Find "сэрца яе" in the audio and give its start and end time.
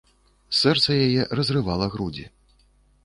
0.59-1.21